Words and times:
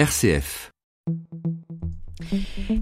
RCF. 0.00 0.70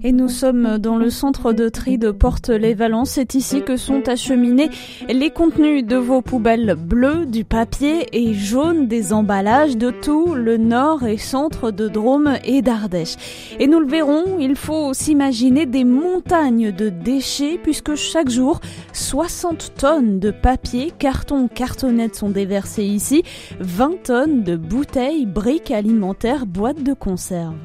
Et 0.03 0.11
nous 0.11 0.29
sommes 0.29 0.77
dans 0.77 0.97
le 0.97 1.09
centre 1.09 1.53
de 1.53 1.69
tri 1.69 1.97
de 1.97 2.11
Porte-les-Valence. 2.11 3.11
C'est 3.11 3.35
ici 3.35 3.61
que 3.61 3.77
sont 3.77 4.07
acheminés 4.07 4.69
les 5.07 5.29
contenus 5.29 5.85
de 5.85 5.95
vos 5.95 6.21
poubelles 6.21 6.75
bleues, 6.75 7.25
du 7.25 7.43
papier 7.43 8.07
et 8.13 8.33
jaune, 8.33 8.87
des 8.87 9.13
emballages 9.13 9.77
de 9.77 9.91
tout 9.91 10.33
le 10.35 10.57
nord 10.57 11.05
et 11.05 11.17
centre 11.17 11.71
de 11.71 11.87
Drôme 11.87 12.35
et 12.43 12.61
d'Ardèche. 12.61 13.15
Et 13.59 13.67
nous 13.67 13.79
le 13.79 13.87
verrons, 13.87 14.39
il 14.39 14.55
faut 14.55 14.93
s'imaginer 14.93 15.65
des 15.65 15.83
montagnes 15.83 16.71
de 16.71 16.89
déchets 16.89 17.59
puisque 17.61 17.95
chaque 17.95 18.29
jour, 18.29 18.59
60 18.93 19.73
tonnes 19.77 20.19
de 20.19 20.31
papier, 20.31 20.91
carton, 20.97 21.47
cartonnettes 21.47 22.15
sont 22.15 22.29
déversées 22.29 22.85
ici, 22.85 23.23
20 23.59 24.03
tonnes 24.03 24.43
de 24.43 24.55
bouteilles, 24.55 25.25
briques 25.25 25.71
alimentaires, 25.71 26.45
boîtes 26.45 26.83
de 26.83 26.93
conserve. 26.93 27.55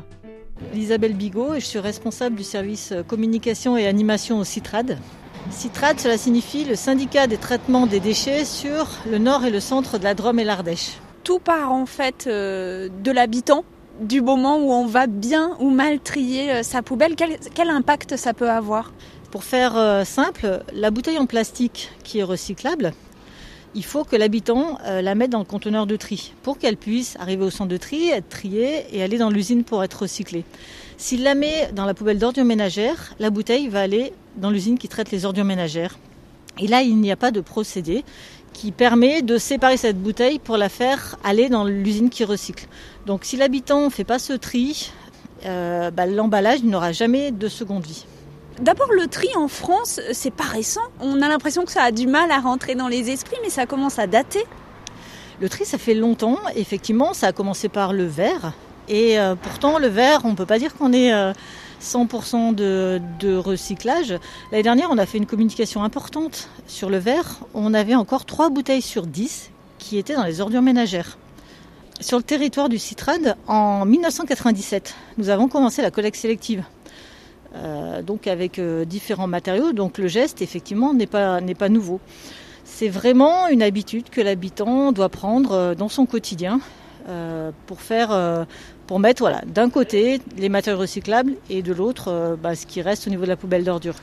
Isabelle 0.74 1.14
Bigot 1.14 1.54
et 1.54 1.60
je 1.60 1.66
suis 1.66 1.78
responsable 1.78 2.36
du 2.36 2.44
service 2.44 2.92
communication 3.06 3.76
et 3.76 3.86
animation 3.86 4.38
au 4.38 4.44
CITRAD. 4.44 4.98
CITRAD, 5.50 6.00
cela 6.00 6.16
signifie 6.16 6.64
le 6.64 6.74
syndicat 6.74 7.26
des 7.26 7.36
traitements 7.36 7.86
des 7.86 8.00
déchets 8.00 8.44
sur 8.44 8.88
le 9.10 9.18
nord 9.18 9.44
et 9.44 9.50
le 9.50 9.60
centre 9.60 9.98
de 9.98 10.04
la 10.04 10.14
Drôme 10.14 10.38
et 10.38 10.44
l'Ardèche. 10.44 10.92
Tout 11.22 11.38
part 11.38 11.72
en 11.72 11.86
fait 11.86 12.26
euh, 12.26 12.88
de 13.02 13.10
l'habitant, 13.10 13.64
du 14.00 14.20
moment 14.20 14.58
où 14.58 14.72
on 14.72 14.86
va 14.86 15.06
bien 15.06 15.56
ou 15.60 15.70
mal 15.70 16.00
trier 16.00 16.50
euh, 16.50 16.62
sa 16.62 16.82
poubelle. 16.82 17.14
Quel, 17.16 17.38
quel 17.54 17.70
impact 17.70 18.16
ça 18.16 18.34
peut 18.34 18.50
avoir? 18.50 18.92
Pour 19.30 19.44
faire 19.44 19.76
euh, 19.76 20.04
simple, 20.04 20.62
la 20.72 20.90
bouteille 20.90 21.18
en 21.18 21.26
plastique 21.26 21.90
qui 22.04 22.20
est 22.20 22.24
recyclable, 22.24 22.92
il 23.74 23.84
faut 23.84 24.04
que 24.04 24.16
l'habitant 24.16 24.78
euh, 24.86 25.02
la 25.02 25.14
mette 25.14 25.30
dans 25.30 25.38
le 25.38 25.44
conteneur 25.44 25.86
de 25.86 25.96
tri 25.96 26.32
pour 26.42 26.58
qu'elle 26.58 26.76
puisse 26.76 27.16
arriver 27.18 27.44
au 27.44 27.50
centre 27.50 27.70
de 27.70 27.76
tri, 27.76 28.08
être 28.08 28.28
triée 28.28 28.86
et 28.92 29.02
aller 29.02 29.18
dans 29.18 29.30
l'usine 29.30 29.64
pour 29.64 29.82
être 29.82 30.02
recyclée. 30.02 30.44
S'il 30.96 31.22
la 31.22 31.34
met 31.34 31.70
dans 31.72 31.84
la 31.84 31.94
poubelle 31.94 32.18
d'ordures 32.18 32.44
ménagères, 32.44 33.14
la 33.18 33.30
bouteille 33.30 33.68
va 33.68 33.80
aller 33.80 34.12
dans 34.36 34.50
l'usine 34.50 34.78
qui 34.78 34.88
traite 34.88 35.10
les 35.10 35.24
ordures 35.24 35.44
ménagères. 35.44 35.98
Et 36.60 36.68
là, 36.68 36.82
il 36.82 36.96
n'y 36.98 37.10
a 37.10 37.16
pas 37.16 37.32
de 37.32 37.40
procédé 37.40 38.04
qui 38.52 38.70
permet 38.70 39.22
de 39.22 39.36
séparer 39.36 39.76
cette 39.76 40.00
bouteille 40.00 40.38
pour 40.38 40.56
la 40.56 40.68
faire 40.68 41.16
aller 41.24 41.48
dans 41.48 41.64
l'usine 41.64 42.10
qui 42.10 42.24
recycle. 42.24 42.68
Donc 43.06 43.24
si 43.24 43.36
l'habitant 43.36 43.86
ne 43.86 43.90
fait 43.90 44.04
pas 44.04 44.20
ce 44.20 44.32
tri, 44.32 44.92
euh, 45.44 45.90
bah, 45.90 46.06
l'emballage 46.06 46.62
n'aura 46.62 46.92
jamais 46.92 47.32
de 47.32 47.48
seconde 47.48 47.84
vie. 47.84 48.06
D'abord, 48.60 48.92
le 48.92 49.08
tri 49.08 49.28
en 49.36 49.48
France, 49.48 50.00
c'est 50.12 50.32
pas 50.32 50.44
récent. 50.44 50.80
On 51.00 51.22
a 51.22 51.28
l'impression 51.28 51.64
que 51.64 51.72
ça 51.72 51.82
a 51.82 51.90
du 51.90 52.06
mal 52.06 52.30
à 52.30 52.38
rentrer 52.38 52.76
dans 52.76 52.86
les 52.86 53.10
esprits, 53.10 53.36
mais 53.42 53.50
ça 53.50 53.66
commence 53.66 53.98
à 53.98 54.06
dater. 54.06 54.44
Le 55.40 55.48
tri, 55.48 55.64
ça 55.64 55.76
fait 55.76 55.94
longtemps. 55.94 56.38
Effectivement, 56.54 57.14
ça 57.14 57.28
a 57.28 57.32
commencé 57.32 57.68
par 57.68 57.92
le 57.92 58.04
verre. 58.04 58.52
Et 58.88 59.18
euh, 59.18 59.34
pourtant, 59.34 59.78
le 59.78 59.88
verre, 59.88 60.20
on 60.24 60.30
ne 60.30 60.36
peut 60.36 60.46
pas 60.46 60.60
dire 60.60 60.76
qu'on 60.76 60.92
est 60.92 61.12
euh, 61.12 61.32
100% 61.82 62.54
de, 62.54 63.00
de, 63.18 63.34
recyclage. 63.34 64.14
L'année 64.52 64.62
dernière, 64.62 64.88
on 64.90 64.98
a 64.98 65.06
fait 65.06 65.18
une 65.18 65.26
communication 65.26 65.82
importante 65.82 66.48
sur 66.68 66.90
le 66.90 66.98
verre. 66.98 67.40
On 67.54 67.74
avait 67.74 67.96
encore 67.96 68.24
3 68.24 68.50
bouteilles 68.50 68.82
sur 68.82 69.08
10 69.08 69.50
qui 69.78 69.98
étaient 69.98 70.14
dans 70.14 70.24
les 70.24 70.40
ordures 70.40 70.62
ménagères. 70.62 71.18
Sur 72.00 72.18
le 72.18 72.24
territoire 72.24 72.68
du 72.68 72.78
Citrad, 72.78 73.36
en 73.48 73.84
1997, 73.84 74.94
nous 75.18 75.28
avons 75.28 75.48
commencé 75.48 75.82
la 75.82 75.90
collecte 75.90 76.16
sélective. 76.16 76.64
Euh, 77.56 78.02
donc 78.02 78.26
avec 78.26 78.58
euh, 78.58 78.84
différents 78.84 79.26
matériaux. 79.26 79.72
Donc 79.72 79.98
le 79.98 80.08
geste, 80.08 80.42
effectivement, 80.42 80.92
n'est 80.92 81.06
pas, 81.06 81.40
n'est 81.40 81.54
pas 81.54 81.68
nouveau. 81.68 82.00
C'est 82.64 82.88
vraiment 82.88 83.48
une 83.48 83.62
habitude 83.62 84.10
que 84.10 84.20
l'habitant 84.20 84.90
doit 84.92 85.08
prendre 85.08 85.52
euh, 85.52 85.74
dans 85.74 85.88
son 85.88 86.06
quotidien 86.06 86.60
pour 87.66 87.82
faire, 87.82 88.46
pour 88.86 88.98
mettre, 88.98 89.20
voilà, 89.20 89.42
d'un 89.44 89.68
côté 89.68 90.22
les 90.38 90.48
matériaux 90.48 90.80
recyclables 90.80 91.34
et 91.50 91.60
de 91.60 91.74
l'autre 91.74 92.38
bah, 92.42 92.54
ce 92.54 92.64
qui 92.64 92.80
reste 92.80 93.06
au 93.06 93.10
niveau 93.10 93.24
de 93.24 93.28
la 93.28 93.36
poubelle 93.36 93.62
d'ordures. 93.62 93.96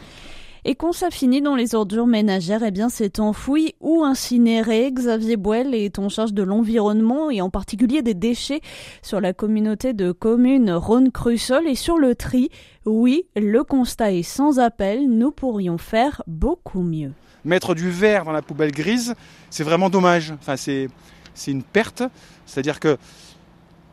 Et 0.64 0.76
quand 0.76 0.94
ça 0.94 1.10
finit 1.10 1.42
dans 1.42 1.56
les 1.56 1.74
ordures 1.74 2.06
ménagères, 2.06 2.62
eh 2.64 2.70
bien 2.70 2.88
c'est 2.88 3.20
enfoui 3.20 3.74
ou 3.80 4.04
incinéré. 4.04 4.92
Xavier 4.92 5.36
Boel 5.36 5.74
est 5.74 5.98
en 5.98 6.08
charge 6.08 6.34
de 6.34 6.44
l'environnement 6.44 7.32
et 7.32 7.42
en 7.42 7.50
particulier 7.50 8.04
des 8.04 8.14
déchets 8.14 8.62
sur 9.02 9.20
la 9.22 9.34
communauté 9.34 9.94
de 9.94 10.12
communes 10.12 10.72
Rhône-Crussol 10.72 11.68
et 11.68 11.74
sur 11.74 11.98
le 11.98 12.14
tri. 12.14 12.52
Oui, 12.86 13.26
le 13.36 13.64
constat 13.64 14.14
est 14.14 14.22
sans 14.22 14.60
appel, 14.60 15.10
nous 15.10 15.32
pourrions 15.32 15.80
faire 15.80 16.22
beaucoup 16.28 16.84
mieux. 16.84 17.12
Mettre 17.44 17.74
du 17.74 17.90
verre 17.90 18.24
dans 18.24 18.32
la 18.32 18.44
poubelle 18.44 18.72
grise, 18.72 19.16
c'est 19.50 19.64
vraiment 19.64 19.90
dommage. 19.90 20.32
Enfin, 20.32 20.58
c'est, 20.58 20.90
c'est 21.34 21.50
une 21.50 21.64
perte. 21.64 22.04
C'est-à-dire 22.46 22.80
que 22.80 22.98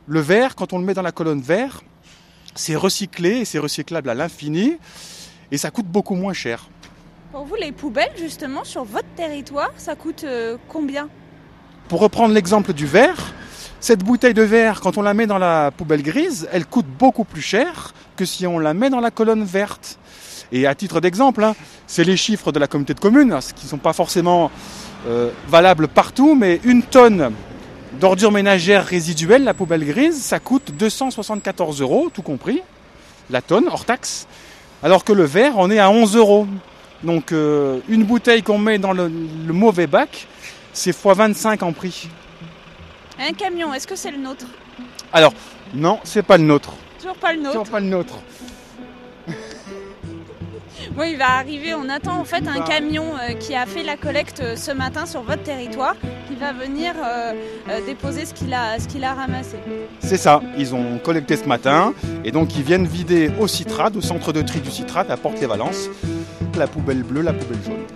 le 0.07 0.21
verre, 0.21 0.55
quand 0.55 0.75
on 0.75 0.79
le 0.79 0.85
met 0.85 0.93
dans 0.93 1.01
la 1.01 1.13
colonne 1.13 1.41
verre, 1.41 1.81
c'est 2.55 2.77
recyclé 2.77 3.39
et 3.39 3.45
c'est 3.47 3.59
recyclable 3.59 4.11
à 4.11 4.15
l'infini 4.15 4.77
et 5.51 5.59
ça 5.59 5.71
coûte 5.71 5.87
beaucoup 5.87 6.15
moins 6.15 6.33
cher. 6.33 6.69
Pour 7.33 7.45
vous, 7.45 7.57
les 7.57 7.73
poubelles, 7.73 8.13
justement, 8.17 8.65
sur 8.65 8.85
votre 8.85 9.09
territoire, 9.17 9.71
ça 9.77 9.95
coûte 9.95 10.25
euh, 10.25 10.57
combien? 10.69 11.09
Pour 11.89 12.01
reprendre 12.01 12.35
l'exemple 12.35 12.73
du 12.73 12.87
verre, 12.87 13.35
cette 13.81 14.03
bouteille 14.03 14.35
de 14.35 14.43
verre, 14.43 14.81
quand 14.81 14.99
on 14.99 15.03
la 15.03 15.15
met 15.15 15.27
dans 15.27 15.39
la 15.39 15.71
poubelle 15.71 16.03
grise, 16.03 16.49
elle 16.53 16.67
coûte 16.67 16.87
beaucoup 16.87 17.25
plus 17.25 17.43
cher 17.43 17.95
que 18.17 18.25
si 18.25 18.47
on 18.47 18.59
la 18.59 18.75
met 18.75 18.91
dans 18.91 19.01
la 19.01 19.11
colonne 19.11 19.45
verte. 19.45 19.99
Et 20.51 20.67
à 20.67 20.75
titre 20.75 21.01
d'exemple, 21.01 21.45
hein, 21.45 21.55
c'est 21.87 22.05
les 22.05 22.17
chiffres 22.17 22.51
de 22.51 22.59
la 22.59 22.67
communauté 22.67 22.95
de 22.95 23.01
communes, 23.01 23.41
ce 23.41 23.53
qui 23.53 23.67
ne 23.67 23.71
sont 23.71 23.79
pas 23.79 23.93
forcément 23.93 24.51
euh, 25.07 25.31
valables 25.49 25.87
partout, 25.87 26.35
mais 26.35 26.61
une 26.65 26.83
tonne 26.83 27.33
d'ordures 28.01 28.33
ménagères 28.33 28.85
résiduelles, 28.85 29.45
la 29.45 29.55
poubelle 29.55 29.85
grise, 29.85 30.21
ça 30.21 30.41
coûte 30.41 30.73
274 30.77 31.81
euros, 31.81 32.11
tout 32.13 32.23
compris, 32.23 32.63
la 33.31 33.43
tonne, 33.43 33.69
hors 33.71 33.85
taxe 33.85 34.27
alors 34.83 35.05
que 35.05 35.13
le 35.13 35.25
verre, 35.25 35.55
on 35.57 35.71
est 35.71 35.79
à 35.79 35.91
11 35.91 36.17
euros. 36.17 36.47
Donc 37.03 37.33
euh, 37.33 37.79
une 37.89 38.05
bouteille 38.05 38.43
qu'on 38.43 38.59
met 38.59 38.79
dans 38.79 38.93
le, 38.93 39.09
le 39.09 39.53
mauvais 39.53 39.87
bac, 39.87 40.27
c'est 40.73 40.91
x 40.91 41.01
25 41.05 41.63
en 41.63 41.73
prix. 41.73 42.09
Un 43.21 43.33
camion, 43.33 43.73
est-ce 43.75 43.87
que 43.87 43.97
c'est 43.97 44.11
le 44.11 44.19
nôtre? 44.19 44.47
Alors, 45.13 45.33
non, 45.75 45.99
c'est 46.05 46.23
pas 46.23 46.39
le 46.39 46.45
nôtre. 46.45 46.73
Toujours 47.01 47.17
pas 47.17 47.33
le 47.33 47.39
nôtre 47.41 47.53
Toujours 47.53 47.69
pas 47.69 47.81
le 47.81 47.87
nôtre. 47.87 48.19
Oui, 50.99 51.11
il 51.13 51.17
va 51.17 51.37
arriver. 51.37 51.75
On 51.75 51.89
attend 51.89 52.19
en 52.19 52.25
fait 52.25 52.49
un 52.49 52.61
camion 52.61 53.05
euh, 53.15 53.35
qui 53.35 53.55
a 53.55 53.67
fait 53.67 53.85
la 53.85 53.97
collecte 53.97 54.41
euh, 54.41 54.57
ce 54.57 54.73
matin 54.73 55.07
sur 55.07 55.23
votre 55.23 55.45
territoire, 55.45 55.95
qui 56.27 56.35
va 56.35 56.53
venir 56.53 56.93
euh, 56.97 57.35
déposer 57.87 58.25
ce 58.25 58.35
qu'il 58.35 58.53
a, 58.53 58.81
ce 58.81 58.89
qu'il 58.89 59.05
a 59.05 59.15
ramassé. 59.15 59.59
C'est 60.01 60.17
ça, 60.17 60.43
ils 60.57 60.75
ont 60.75 60.99
collecté 60.99 61.37
ce 61.37 61.45
matin 61.45 61.95
et 62.25 62.33
donc 62.33 62.57
ils 62.57 62.65
viennent 62.65 62.87
vider 62.87 63.31
au 63.39 63.47
Citrate, 63.47 63.95
au 63.95 64.01
centre 64.01 64.33
de 64.33 64.43
tri 64.43 64.59
du 64.59 64.73
Citrate 64.73 65.09
à 65.09 65.17
Porte-les-Valences, 65.17 65.89
la 66.57 66.67
poubelle 66.67 67.05
bleue, 67.05 67.23
la 67.23 67.33
poubelle 67.33 67.63
jaune. 67.65 67.87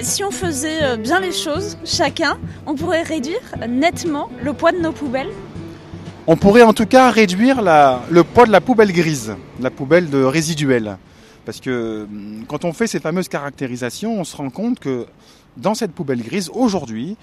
Si 0.00 0.24
on 0.24 0.30
faisait 0.32 0.96
bien 0.96 1.20
les 1.20 1.30
choses, 1.32 1.78
chacun, 1.84 2.38
on 2.66 2.74
pourrait 2.74 3.02
réduire 3.02 3.38
nettement 3.68 4.28
le 4.42 4.54
poids 4.54 4.72
de 4.72 4.78
nos 4.78 4.92
poubelles. 4.92 5.30
On 6.32 6.36
pourrait 6.36 6.62
en 6.62 6.72
tout 6.72 6.86
cas 6.86 7.10
réduire 7.10 7.60
le 7.60 8.22
poids 8.22 8.46
de 8.46 8.52
la 8.52 8.60
poubelle 8.60 8.92
grise, 8.92 9.34
la 9.58 9.68
poubelle 9.68 10.10
de 10.10 10.22
résiduelle. 10.22 10.96
Parce 11.44 11.58
que 11.58 12.04
hum, 12.04 12.44
quand 12.46 12.64
on 12.64 12.72
fait 12.72 12.86
ces 12.86 13.00
fameuses 13.00 13.26
caractérisations, 13.26 14.20
on 14.20 14.22
se 14.22 14.36
rend 14.36 14.48
compte 14.48 14.78
que 14.78 15.06
dans 15.56 15.74
cette 15.74 15.90
poubelle 15.90 16.22
grise, 16.22 16.48
aujourd'hui, 16.54 17.16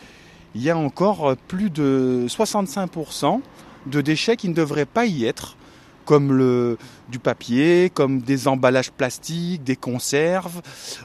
il 0.56 0.62
y 0.62 0.70
a 0.70 0.78
encore 0.78 1.38
plus 1.48 1.70
de 1.70 2.26
65% 2.28 3.40
de 3.86 4.02
déchets 4.02 4.36
qui 4.36 4.50
ne 4.50 4.54
devraient 4.54 4.86
pas 4.86 5.06
y 5.06 5.24
être, 5.24 5.56
comme 6.04 6.76
du 7.08 7.20
papier, 7.20 7.90
comme 7.94 8.20
des 8.20 8.50
emballages 8.50 8.92
plastiques, 8.92 9.64
des 9.64 9.78
conserves. 9.78 10.62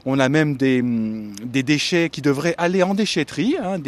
On 0.07 0.19
a 0.19 0.29
même 0.29 0.57
des, 0.57 0.81
hum, 0.81 1.31
déchets 1.45 2.11
qui 2.11 2.21
devraient 2.21 2.57
aller 2.59 2.83
en 2.83 2.95
déchetterie, 2.95 3.55
hein, 3.63 3.79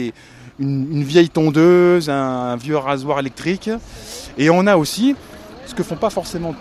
une, 0.59 0.93
une, 0.93 1.03
vieille 1.05 1.29
tondeuse, 1.29 2.09
un, 2.11 2.15
un, 2.15 2.57
vieux 2.57 2.77
rasoir 2.77 3.19
électrique. 3.19 3.71
Et 4.39 4.51
on 4.51 4.67
a 4.67 4.77
aussi, 4.77 5.17
ce 5.67 5.75
que 5.75 5.83
font 5.83 5.97
pas 5.97 6.11
forcément 6.11 6.55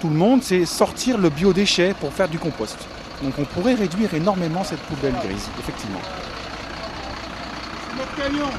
tout 0.00 0.08
le 0.08 0.14
monde, 0.16 0.42
c'est 0.42 0.64
sortir 0.64 1.18
le 1.18 1.30
biodéchet 1.30 1.94
pour 2.00 2.12
faire 2.12 2.28
du 2.28 2.38
compost. 2.38 2.76
Donc 3.22 3.34
on 3.38 3.44
pourrait 3.44 3.74
réduire 3.74 4.12
énormément 4.14 4.62
cette 4.64 4.80
poubelle 4.80 5.14
grise, 5.24 5.48
effectivement. 5.58 6.00
C'est 7.88 7.98
notre 7.98 8.16
camion. 8.16 8.50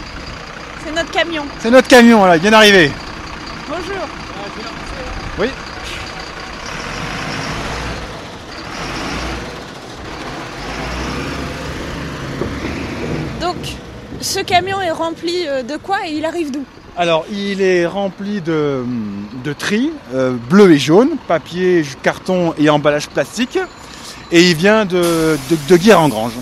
C'est 0.84 0.92
notre 0.92 1.12
camion. 1.12 1.46
C'est 1.60 1.72
notre 1.72 1.88
camion, 1.88 2.26
là, 2.26 2.38
il 2.38 2.42
vient 2.42 2.52
d'arriver. 2.52 2.92
Bonjour. 3.70 4.08
Oui. 5.40 5.48
Donc, 13.40 13.56
ce 14.22 14.40
camion 14.40 14.82
est 14.82 14.92
rempli 14.92 15.48
euh, 15.48 15.64
de 15.64 15.78
quoi 15.78 16.08
et 16.08 16.12
il 16.12 16.26
arrive 16.26 16.52
d'où? 16.52 16.64
Alors, 16.96 17.26
il 17.32 17.62
est 17.62 17.86
rempli 17.86 18.42
de, 18.42 18.84
de 19.44 19.54
tri, 19.54 19.92
euh, 20.14 20.36
bleu 20.50 20.72
et 20.72 20.80
jaune, 20.80 21.12
papier, 21.28 21.84
carton 22.02 22.54
et 22.58 22.70
emballage 22.70 23.08
plastique. 23.08 23.60
Et 24.32 24.50
il 24.50 24.56
vient 24.56 24.86
de, 24.86 25.38
de, 25.50 25.58
de 25.70 25.78
Guerre-en-Grange. 25.78 26.34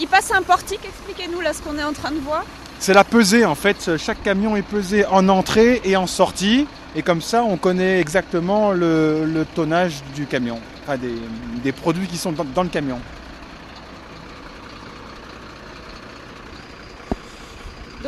Il 0.00 0.08
passe 0.08 0.32
un 0.32 0.42
portique, 0.42 0.80
expliquez-nous 0.84 1.40
là 1.40 1.52
ce 1.52 1.60
qu'on 1.60 1.78
est 1.78 1.84
en 1.84 1.92
train 1.92 2.10
de 2.10 2.18
voir. 2.18 2.44
C'est 2.78 2.94
la 2.94 3.04
pesée 3.04 3.44
en 3.44 3.54
fait. 3.54 3.96
Chaque 3.96 4.22
camion 4.22 4.56
est 4.56 4.62
pesé 4.62 5.06
en 5.06 5.28
entrée 5.28 5.80
et 5.84 5.96
en 5.96 6.06
sortie. 6.06 6.66
Et 6.96 7.02
comme 7.02 7.20
ça, 7.20 7.42
on 7.42 7.56
connaît 7.56 8.00
exactement 8.00 8.72
le, 8.72 9.44
tonnage 9.54 10.02
du 10.14 10.26
camion, 10.26 10.60
enfin 10.82 10.96
des, 11.62 11.72
produits 11.72 12.06
qui 12.06 12.16
sont 12.16 12.32
dans, 12.32 12.62
le 12.62 12.68
camion. 12.68 12.98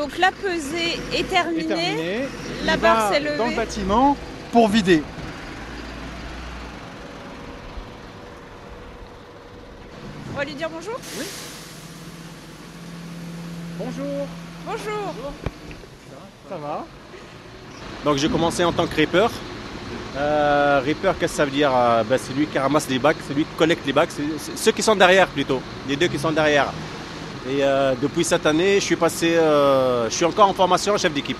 Donc 0.06 0.18
la 0.18 0.30
pesée 0.30 1.00
est 1.12 1.28
terminée, 1.28 2.28
la 2.64 2.76
barre 2.76 3.12
s'est 3.12 3.18
levée. 3.18 3.38
Dans 3.38 3.48
le 3.48 3.56
bâtiment 3.56 4.16
pour 4.52 4.68
vider. 4.68 5.02
On 10.32 10.36
va 10.36 10.44
lui 10.44 10.54
dire 10.54 10.70
bonjour 10.72 10.94
Oui. 11.18 11.24
Bonjour. 13.78 14.28
Bonjour. 14.64 15.14
Ça 16.48 16.56
va? 16.56 16.86
Donc 18.04 18.18
j'ai 18.18 18.28
commencé 18.28 18.62
en 18.62 18.72
tant 18.72 18.86
que 18.86 18.94
reaper. 18.94 19.26
Euh, 20.16 20.82
reaper, 20.86 21.14
qu'est-ce 21.18 21.32
que 21.32 21.36
ça 21.36 21.44
veut 21.44 21.50
dire? 21.50 21.72
Euh, 21.74 22.04
ben, 22.04 22.16
C'est 22.16 22.32
lui 22.32 22.46
qui 22.46 22.60
ramasse 22.60 22.88
les 22.88 23.00
bacs, 23.00 23.16
c'est 23.26 23.34
lui 23.34 23.42
qui 23.42 23.56
collecte 23.58 23.84
les 23.84 23.92
bacs, 23.92 24.10
c'est 24.12 24.56
ceux 24.56 24.70
qui 24.70 24.84
sont 24.84 24.94
derrière 24.94 25.26
plutôt, 25.26 25.60
les 25.88 25.96
deux 25.96 26.06
qui 26.06 26.18
sont 26.20 26.30
derrière. 26.30 26.72
Et 27.48 27.62
euh, 27.62 27.94
depuis 28.00 28.24
cette 28.24 28.46
année, 28.46 28.76
je 28.76 28.84
suis 28.84 28.96
passé, 28.96 29.34
je 29.34 30.14
suis 30.14 30.24
encore 30.24 30.48
en 30.48 30.54
formation 30.54 30.96
chef 30.96 31.12
d'équipe. 31.12 31.38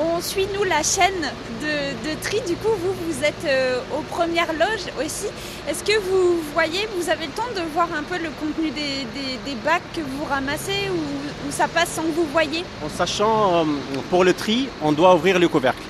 On 0.00 0.20
suit 0.20 0.46
nous 0.54 0.62
la 0.62 0.80
chaîne 0.84 1.26
de, 1.60 2.22
tri. 2.22 2.40
Du 2.46 2.54
coup, 2.54 2.68
vous, 2.68 2.94
vous 3.08 3.24
êtes 3.24 3.44
euh, 3.44 3.80
aux 3.98 4.02
premières 4.02 4.52
loges 4.52 4.92
aussi. 5.04 5.26
Est-ce 5.68 5.82
que 5.82 5.98
vous 5.98 6.40
voyez, 6.54 6.86
vous 6.96 7.10
avez 7.10 7.26
le 7.26 7.32
temps 7.32 7.50
de 7.56 7.62
voir 7.74 7.88
un 7.92 8.04
peu 8.04 8.16
le 8.16 8.30
contenu 8.38 8.70
des, 8.70 9.54
bacs 9.64 9.82
que 9.96 10.00
vous 10.00 10.24
ramassez 10.24 10.88
ou, 10.90 11.50
ça 11.50 11.66
passe 11.66 11.88
sans 11.94 12.02
que 12.02 12.14
vous 12.14 12.26
voyez? 12.32 12.62
En 12.84 12.88
sachant, 12.88 13.56
euh, 13.56 13.64
pour 14.08 14.22
le 14.22 14.34
tri, 14.34 14.68
on 14.82 14.92
doit 14.92 15.16
ouvrir 15.16 15.40
le 15.40 15.48
couvercle. 15.48 15.82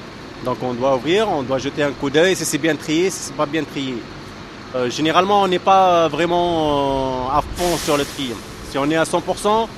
Donc 0.42 0.56
on 0.62 0.72
doit 0.72 0.96
ouvrir, 0.96 1.28
on 1.28 1.42
doit 1.42 1.58
jeter 1.58 1.82
un 1.82 1.92
coup 1.92 2.08
d'œil 2.08 2.34
si 2.34 2.46
c'est 2.46 2.58
bien 2.58 2.76
trié, 2.76 3.10
si 3.10 3.24
c'est 3.24 3.36
pas 3.36 3.46
bien 3.46 3.64
trié. 3.64 3.96
Euh, 4.74 4.88
généralement, 4.88 5.42
on 5.42 5.48
n'est 5.48 5.58
pas 5.58 6.08
vraiment 6.08 7.28
à 7.30 7.42
fond 7.42 7.76
sur 7.76 7.98
le 7.98 8.06
tri. 8.06 8.32
Si 8.70 8.78
on 8.78 8.90
est 8.90 8.96
à 8.96 9.04
100%, 9.04 9.68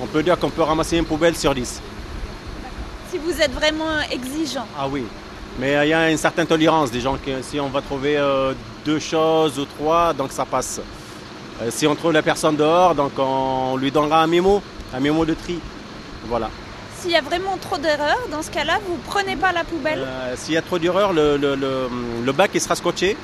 on 0.00 0.06
peut 0.06 0.22
dire 0.22 0.38
qu'on 0.38 0.50
peut 0.50 0.62
ramasser 0.62 0.98
une 0.98 1.06
poubelle 1.06 1.36
sur 1.36 1.54
10 1.54 1.80
si 3.10 3.18
vous 3.18 3.40
êtes 3.40 3.52
vraiment 3.52 4.00
exigeant. 4.10 4.66
Ah 4.78 4.86
oui, 4.88 5.04
mais 5.58 5.86
il 5.86 5.90
y 5.90 5.94
a 5.94 6.10
une 6.10 6.16
certaine 6.16 6.46
tolérance 6.46 6.90
des 6.90 7.00
gens 7.00 7.16
que 7.16 7.42
si 7.42 7.60
on 7.60 7.68
va 7.68 7.80
trouver 7.80 8.16
euh, 8.16 8.52
deux 8.84 8.98
choses 8.98 9.58
ou 9.58 9.64
trois, 9.64 10.12
donc 10.12 10.32
ça 10.32 10.44
passe. 10.44 10.80
Euh, 11.62 11.68
si 11.70 11.86
on 11.86 11.94
trouve 11.94 12.12
la 12.12 12.22
personne 12.22 12.56
dehors, 12.56 12.94
donc 12.94 13.12
on 13.18 13.76
lui 13.76 13.90
donnera 13.90 14.22
un 14.22 14.26
mémo, 14.26 14.62
un 14.94 15.00
mémo 15.00 15.24
de 15.24 15.34
tri. 15.34 15.58
Voilà. 16.26 16.50
S'il 16.98 17.12
y 17.12 17.16
a 17.16 17.20
vraiment 17.20 17.56
trop 17.58 17.78
d'erreurs, 17.78 18.26
dans 18.30 18.42
ce 18.42 18.50
cas-là, 18.50 18.80
vous 18.86 18.98
prenez 19.06 19.36
pas 19.36 19.52
la 19.52 19.64
poubelle 19.64 20.04
euh, 20.04 20.34
S'il 20.36 20.54
y 20.54 20.56
a 20.56 20.62
trop 20.62 20.78
d'erreurs, 20.78 21.12
le, 21.12 21.36
le, 21.36 22.32
bac 22.32 22.50
il 22.54 22.60
sera 22.60 22.74
scotché 22.74 23.16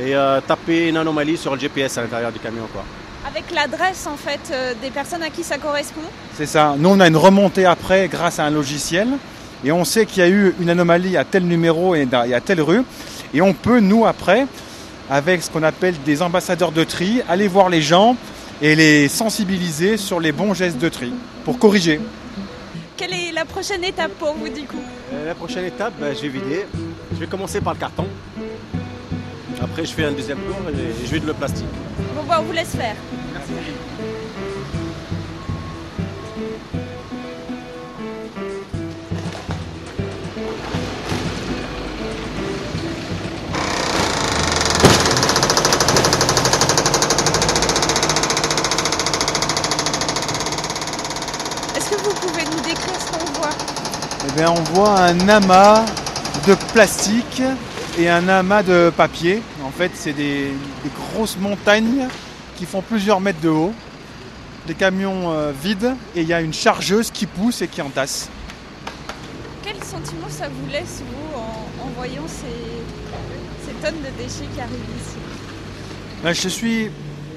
et 0.00 0.12
taper 0.46 0.88
une 0.88 0.96
anomalie 0.96 1.36
sur 1.36 1.54
le 1.54 1.60
GPS 1.60 1.98
à 1.98 2.02
l'intérieur 2.02 2.30
du 2.30 2.38
camion. 2.38 2.68
Quoi. 2.72 2.84
Avec 3.28 3.50
l'adresse 3.54 4.06
en 4.06 4.16
fait 4.16 4.40
euh, 4.52 4.74
des 4.82 4.90
personnes 4.90 5.22
à 5.22 5.28
qui 5.30 5.42
ça 5.44 5.58
correspond 5.58 6.00
C'est 6.36 6.46
ça. 6.46 6.74
Nous 6.78 6.88
on 6.88 6.98
a 7.00 7.08
une 7.08 7.16
remontée 7.16 7.66
après 7.66 8.08
grâce 8.08 8.38
à 8.38 8.44
un 8.44 8.50
logiciel 8.50 9.08
et 9.64 9.72
on 9.72 9.84
sait 9.84 10.06
qu'il 10.06 10.22
y 10.22 10.26
a 10.26 10.28
eu 10.28 10.54
une 10.60 10.70
anomalie 10.70 11.16
à 11.16 11.24
tel 11.24 11.44
numéro 11.44 11.94
et 11.94 12.08
à 12.12 12.40
telle 12.40 12.60
rue 12.62 12.82
et 13.34 13.42
on 13.42 13.52
peut 13.52 13.80
nous 13.80 14.06
après 14.06 14.46
avec 15.10 15.42
ce 15.42 15.50
qu'on 15.50 15.62
appelle 15.62 15.94
des 16.04 16.22
ambassadeurs 16.22 16.72
de 16.72 16.84
tri 16.84 17.22
aller 17.28 17.48
voir 17.48 17.68
les 17.68 17.82
gens 17.82 18.16
et 18.62 18.74
les 18.74 19.08
sensibiliser 19.08 19.96
sur 19.96 20.20
les 20.20 20.32
bons 20.32 20.54
gestes 20.54 20.78
de 20.78 20.88
tri 20.88 21.12
pour 21.44 21.58
corriger. 21.58 22.00
Quelle 22.96 23.12
est 23.12 23.32
la 23.32 23.44
prochaine 23.44 23.84
étape 23.84 24.12
pour 24.18 24.34
vous 24.34 24.48
du 24.48 24.62
coup? 24.62 24.80
Euh, 25.12 25.26
La 25.26 25.34
prochaine 25.34 25.64
étape, 25.64 25.92
ben, 26.00 26.14
je 26.14 26.22
vais 26.22 26.28
vider. 26.28 26.66
Je 27.12 27.18
vais 27.18 27.26
commencer 27.28 27.60
par 27.60 27.74
le 27.74 27.78
carton. 27.78 28.06
Après, 29.62 29.84
je 29.84 29.92
fais 29.92 30.04
un 30.04 30.12
deuxième 30.12 30.38
tour 30.38 30.56
et 30.70 31.06
je 31.06 31.14
vide 31.14 31.24
le 31.26 31.32
plastique. 31.34 31.66
Bon, 32.16 32.22
bah, 32.28 32.38
on 32.40 32.44
vous 32.44 32.52
laisse 32.52 32.74
faire. 32.74 32.96
Est-ce 33.50 33.56
que 51.88 51.96
vous 51.96 52.10
pouvez 52.20 52.44
nous 52.44 52.60
décrire 52.60 53.00
ce 53.00 53.12
qu'on 53.12 53.32
voit? 53.32 53.48
Eh 54.26 54.32
bien, 54.32 54.50
on 54.50 54.60
voit 54.74 54.98
un 55.00 55.26
amas 55.30 55.86
de 56.46 56.54
plastique 56.74 57.42
et 57.98 58.10
un 58.10 58.28
amas 58.28 58.62
de 58.62 58.92
papier. 58.94 59.42
En 59.64 59.70
fait, 59.70 59.92
c'est 59.94 60.12
des, 60.12 60.52
grosses 61.14 61.38
montagnes 61.38 62.08
qui 62.58 62.66
font 62.66 62.82
plusieurs 62.82 63.20
mètres 63.20 63.40
de 63.40 63.48
haut. 63.48 63.72
Des 64.66 64.74
camions 64.74 65.30
euh, 65.30 65.52
vides 65.52 65.94
et 66.16 66.22
il 66.22 66.28
y 66.28 66.32
a 66.32 66.40
une 66.40 66.52
chargeuse 66.52 67.10
qui 67.10 67.24
pousse 67.24 67.62
et 67.62 67.68
qui 67.68 67.80
entasse. 67.80 68.28
Quel 69.62 69.76
sentiment 69.76 70.28
ça 70.28 70.48
vous 70.48 70.70
laisse, 70.70 71.02
vous, 71.06 71.38
en, 71.38 71.88
voyant 71.96 72.26
ces, 72.26 73.72
tonnes 73.80 74.00
de 74.00 74.22
déchets 74.22 74.48
qui 74.52 74.60
arrivent 74.60 74.74
ici? 74.74 75.16
Ben, 76.22 76.32
Je 76.32 76.48
suis, 76.48 76.90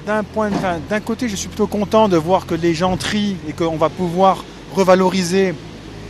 d'un 0.06 0.24
point 0.24 0.50
d'un 0.90 1.00
côté, 1.00 1.28
je 1.28 1.36
suis 1.36 1.48
plutôt 1.48 1.68
content 1.68 2.08
de 2.08 2.16
voir 2.16 2.44
que 2.46 2.54
les 2.54 2.74
gens 2.74 2.96
trient 2.96 3.36
et 3.48 3.52
qu'on 3.52 3.76
va 3.76 3.88
pouvoir 3.88 4.44
revaloriser 4.74 5.54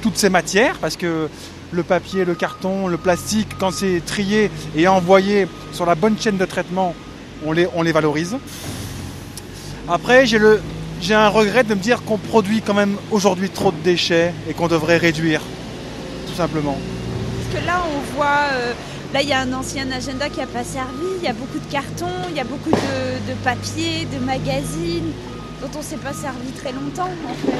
toutes 0.00 0.16
ces 0.16 0.30
matières 0.30 0.78
parce 0.78 0.96
que 0.96 1.28
le 1.70 1.82
papier, 1.82 2.24
le 2.24 2.34
carton, 2.34 2.88
le 2.88 2.96
plastique, 2.96 3.48
quand 3.60 3.72
c'est 3.72 4.02
trié 4.04 4.50
et 4.74 4.88
envoyé 4.88 5.46
sur 5.72 5.86
la 5.86 5.94
bonne 5.94 6.18
chaîne 6.18 6.38
de 6.38 6.44
traitement, 6.46 6.94
on 7.44 7.52
les, 7.52 7.68
on 7.74 7.82
les 7.82 7.92
valorise. 7.92 8.36
Après, 9.88 10.26
j'ai, 10.26 10.38
le, 10.38 10.60
j'ai 11.00 11.14
un 11.14 11.28
regret 11.28 11.64
de 11.64 11.74
me 11.74 11.80
dire 11.80 12.02
qu'on 12.04 12.18
produit 12.18 12.62
quand 12.62 12.74
même 12.74 12.96
aujourd'hui 13.10 13.50
trop 13.50 13.72
de 13.72 13.76
déchets 13.82 14.32
et 14.48 14.54
qu'on 14.54 14.68
devrait 14.68 14.96
réduire, 14.96 15.40
tout 16.28 16.34
simplement. 16.34 16.76
Parce 17.50 17.62
que 17.62 17.66
là, 17.66 17.82
on 17.84 18.16
voit, 18.16 18.48
euh, 18.52 18.72
là, 19.12 19.22
il 19.22 19.28
y 19.28 19.32
a 19.32 19.40
un 19.40 19.52
ancien 19.52 19.90
agenda 19.90 20.28
qui 20.28 20.38
n'a 20.38 20.46
pas 20.46 20.64
servi, 20.64 21.06
il 21.18 21.24
y 21.24 21.28
a 21.28 21.32
beaucoup 21.32 21.58
de 21.58 21.70
cartons, 21.72 22.06
il 22.30 22.36
y 22.36 22.40
a 22.40 22.44
beaucoup 22.44 22.70
de, 22.70 23.30
de 23.30 23.36
papier, 23.42 24.06
de 24.12 24.24
magazines 24.24 25.12
dont 25.60 25.70
on 25.74 25.78
ne 25.78 25.84
s'est 25.84 25.96
pas 25.96 26.12
servi 26.12 26.50
très 26.60 26.72
longtemps, 26.72 27.10
en 27.28 27.34
fait. 27.34 27.52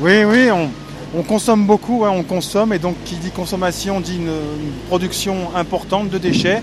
Oui, 0.00 0.24
oui, 0.24 0.50
on, 0.50 0.70
on 1.14 1.22
consomme 1.22 1.66
beaucoup, 1.66 2.04
on 2.04 2.22
consomme, 2.22 2.72
et 2.72 2.78
donc 2.78 2.96
qui 3.04 3.16
dit 3.16 3.30
consommation 3.30 4.00
dit 4.00 4.16
une, 4.16 4.30
production 4.88 5.54
importante 5.54 6.08
de 6.08 6.18
déchets. 6.18 6.62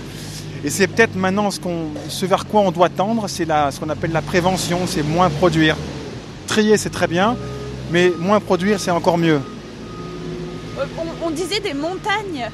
Et 0.64 0.70
c'est 0.70 0.86
peut-être 0.86 1.16
maintenant 1.16 1.48
ce, 1.50 2.26
vers 2.26 2.46
quoi 2.46 2.60
on 2.60 2.70
doit 2.70 2.90
tendre, 2.90 3.28
c'est 3.28 3.46
ce 3.46 3.80
qu'on 3.80 3.88
appelle 3.88 4.12
la 4.12 4.20
prévention, 4.20 4.80
c'est 4.86 5.02
moins 5.02 5.30
produire. 5.30 5.76
Trier, 6.46 6.76
c'est 6.76 6.90
très 6.90 7.06
bien, 7.06 7.36
mais 7.90 8.12
moins 8.18 8.40
produire, 8.40 8.78
c'est 8.78 8.90
encore 8.90 9.16
mieux. 9.16 9.40
Euh, 10.78 10.84
on, 11.22 11.30
disait 11.30 11.60
des 11.60 11.74
montagnes. 11.74 12.48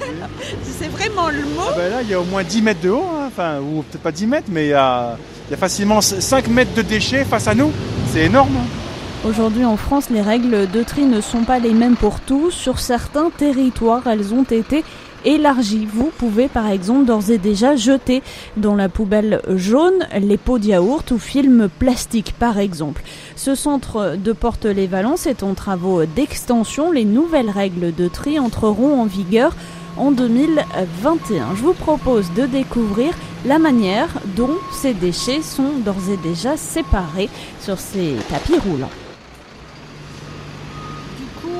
c'est 0.64 0.88
vraiment 0.88 1.28
le 1.28 1.42
mot. 1.42 1.68
Ah 1.68 1.74
ben 1.76 1.90
là, 1.90 2.02
il 2.02 2.08
y 2.08 2.14
a 2.14 2.20
au 2.20 2.24
moins 2.24 2.42
10 2.42 2.62
mètres 2.62 2.80
de 2.80 2.90
haut, 2.90 3.06
hein, 3.14 3.28
enfin, 3.28 3.60
ou 3.60 3.82
peut-être 3.82 4.02
pas 4.02 4.12
10 4.12 4.26
mètres, 4.26 4.48
mais 4.50 4.66
il 4.66 4.70
y, 4.70 4.74
a, 4.74 5.16
il 5.48 5.50
y 5.50 5.54
a 5.54 5.56
facilement 5.58 6.00
5 6.00 6.48
mètres 6.48 6.74
de 6.74 6.82
déchets 6.82 7.24
face 7.24 7.48
à 7.48 7.54
nous. 7.54 7.70
C'est 8.12 8.26
énorme. 8.26 8.56
Hein. 8.56 9.28
Aujourd'hui 9.28 9.64
en 9.64 9.76
France, 9.76 10.10
les 10.10 10.20
règles 10.20 10.68
de 10.70 10.82
tri 10.82 11.04
ne 11.04 11.20
sont 11.20 11.44
pas 11.44 11.58
les 11.58 11.72
mêmes 11.72 11.96
pour 11.96 12.20
tous. 12.20 12.50
Sur 12.50 12.80
certains 12.80 13.30
territoires, 13.30 14.06
elles 14.06 14.34
ont 14.34 14.42
été 14.42 14.84
élargies. 15.24 15.86
Vous 15.92 16.10
pouvez 16.16 16.48
par 16.48 16.68
exemple 16.68 17.06
d'ores 17.06 17.30
et 17.30 17.38
déjà 17.38 17.76
jeter 17.76 18.22
dans 18.56 18.74
la 18.74 18.88
poubelle 18.88 19.40
jaune 19.48 20.06
les 20.18 20.36
pots 20.36 20.58
de 20.58 20.66
yaourt 20.66 21.10
ou 21.10 21.18
films 21.18 21.68
plastiques 21.78 22.34
par 22.38 22.58
exemple. 22.58 23.02
Ce 23.36 23.54
centre 23.54 24.16
de 24.16 24.32
Porte-les-Valences 24.32 25.26
est 25.26 25.42
en 25.42 25.54
travaux 25.54 26.04
d'extension. 26.04 26.92
Les 26.92 27.04
nouvelles 27.04 27.50
règles 27.50 27.94
de 27.94 28.08
tri 28.08 28.38
entreront 28.38 29.00
en 29.00 29.06
vigueur 29.06 29.54
en 29.96 30.10
2021. 30.10 31.54
Je 31.54 31.62
vous 31.62 31.74
propose 31.74 32.32
de 32.32 32.46
découvrir 32.46 33.12
la 33.44 33.58
manière 33.58 34.08
dont 34.36 34.56
ces 34.72 34.94
déchets 34.94 35.42
sont 35.42 35.78
d'ores 35.84 36.10
et 36.12 36.16
déjà 36.16 36.56
séparés 36.56 37.28
sur 37.60 37.78
ces 37.78 38.16
tapis 38.28 38.58
roulants. 38.58 38.90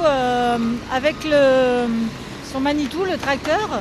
Euh, 0.04 0.58
avec 0.92 1.14
le, 1.24 1.86
son 2.52 2.60
Manitou, 2.60 3.04
le 3.04 3.16
tracteur, 3.16 3.80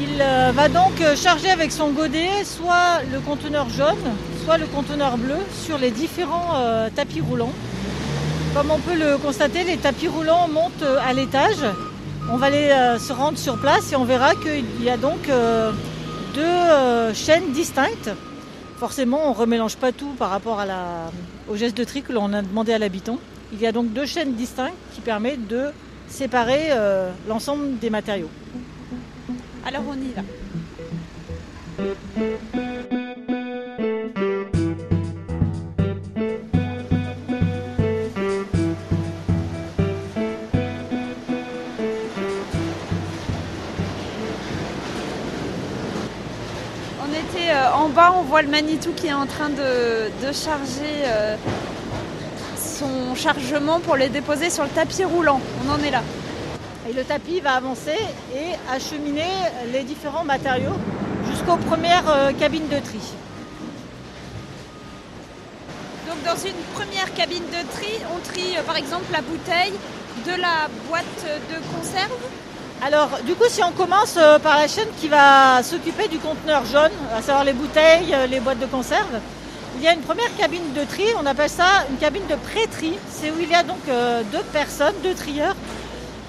il 0.00 0.20
euh, 0.20 0.52
va 0.54 0.68
donc 0.68 1.02
charger 1.16 1.50
avec 1.50 1.70
son 1.70 1.90
godet 1.90 2.44
soit 2.44 3.02
le 3.12 3.20
conteneur 3.20 3.68
jaune, 3.68 3.98
soit 4.44 4.56
le 4.56 4.66
conteneur 4.66 5.18
bleu 5.18 5.36
sur 5.52 5.76
les 5.76 5.90
différents 5.90 6.54
euh, 6.54 6.88
tapis 6.94 7.20
roulants. 7.20 7.52
Comme 8.54 8.70
on 8.70 8.78
peut 8.78 8.96
le 8.96 9.18
constater, 9.18 9.64
les 9.64 9.76
tapis 9.76 10.08
roulants 10.08 10.48
montent 10.48 10.84
à 11.06 11.12
l'étage. 11.12 11.62
On 12.32 12.36
va 12.36 12.46
aller 12.46 12.70
se 12.98 13.12
rendre 13.12 13.36
sur 13.36 13.58
place 13.58 13.92
et 13.92 13.96
on 13.96 14.04
verra 14.04 14.34
qu'il 14.34 14.82
y 14.82 14.88
a 14.88 14.96
donc 14.96 15.28
deux 16.34 17.12
chaînes 17.14 17.52
distinctes. 17.52 18.10
Forcément, 18.78 19.26
on 19.26 19.30
ne 19.30 19.34
remélange 19.34 19.76
pas 19.76 19.90
tout 19.90 20.12
par 20.18 20.30
rapport 20.30 20.64
au 21.48 21.56
geste 21.56 21.76
de 21.76 21.84
tri 21.84 22.02
que 22.02 22.12
l'on 22.12 22.32
a 22.32 22.42
demandé 22.42 22.72
à 22.72 22.78
l'habitant. 22.78 23.18
Il 23.52 23.60
y 23.60 23.66
a 23.66 23.72
donc 23.72 23.92
deux 23.92 24.06
chaînes 24.06 24.34
distinctes 24.34 24.76
qui 24.94 25.00
permettent 25.00 25.48
de 25.48 25.72
séparer 26.14 26.68
euh, 26.70 27.10
l'ensemble 27.28 27.78
des 27.80 27.90
matériaux. 27.90 28.30
Alors 29.66 29.82
on 29.88 29.94
y 29.94 30.12
va. 30.12 30.22
On 47.02 47.10
était 47.10 47.50
euh, 47.50 47.72
en 47.72 47.88
bas, 47.88 48.14
on 48.16 48.22
voit 48.22 48.42
le 48.42 48.48
Manitou 48.48 48.92
qui 48.92 49.08
est 49.08 49.12
en 49.12 49.26
train 49.26 49.48
de, 49.48 50.10
de 50.24 50.32
charger 50.32 51.02
euh, 51.06 51.36
son 52.74 53.14
chargement 53.14 53.80
pour 53.80 53.96
les 53.96 54.08
déposer 54.08 54.50
sur 54.50 54.64
le 54.64 54.70
tapis 54.70 55.04
roulant. 55.04 55.40
On 55.64 55.70
en 55.72 55.78
est 55.82 55.90
là. 55.90 56.02
Et 56.88 56.92
le 56.92 57.04
tapis 57.04 57.40
va 57.40 57.54
avancer 57.54 57.98
et 58.34 58.48
acheminer 58.70 59.32
les 59.72 59.84
différents 59.84 60.24
matériaux 60.24 60.76
jusqu'aux 61.30 61.56
premières 61.56 62.08
euh, 62.08 62.32
cabines 62.32 62.68
de 62.68 62.78
tri. 62.80 63.00
Donc 66.06 66.22
dans 66.24 66.36
une 66.36 66.60
première 66.74 67.14
cabine 67.14 67.44
de 67.44 67.76
tri, 67.76 67.92
on 68.14 68.18
trie 68.20 68.56
euh, 68.58 68.62
par 68.62 68.76
exemple 68.76 69.06
la 69.12 69.22
bouteille 69.22 69.72
de 70.26 70.40
la 70.40 70.68
boîte 70.88 71.24
de 71.50 71.56
conserve. 71.74 72.12
Alors, 72.82 73.08
du 73.24 73.34
coup, 73.34 73.44
si 73.48 73.62
on 73.62 73.70
commence 73.70 74.16
euh, 74.18 74.38
par 74.38 74.58
la 74.58 74.68
chaîne 74.68 74.88
qui 75.00 75.08
va 75.08 75.62
s'occuper 75.62 76.08
du 76.08 76.18
conteneur 76.18 76.66
jaune, 76.66 76.92
à 77.16 77.22
savoir 77.22 77.44
les 77.44 77.54
bouteilles, 77.54 78.14
les 78.28 78.40
boîtes 78.40 78.58
de 78.58 78.66
conserve, 78.66 79.20
il 79.76 79.82
y 79.82 79.88
a 79.88 79.92
une 79.92 80.00
première 80.00 80.34
cabine 80.36 80.72
de 80.72 80.84
tri, 80.84 81.04
on 81.20 81.26
appelle 81.26 81.50
ça 81.50 81.84
une 81.90 81.96
cabine 81.96 82.26
de 82.28 82.36
pré-tri. 82.36 82.94
C'est 83.10 83.30
où 83.30 83.34
il 83.40 83.50
y 83.50 83.54
a 83.54 83.62
donc 83.62 83.80
euh, 83.88 84.22
deux 84.32 84.42
personnes, 84.52 84.94
deux 85.02 85.14
trieurs. 85.14 85.56